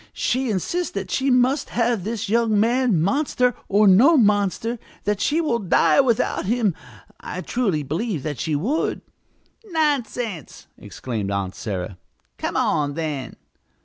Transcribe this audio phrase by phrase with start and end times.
[0.13, 5.39] She insists that she must have this young man, monster or no monster that she
[5.39, 6.73] will die without him.
[7.19, 9.01] I truly believe that she would!"
[9.63, 11.99] "Nonsense!" exclaimed Aunt Sarah.
[12.39, 13.35] "Come on, then!"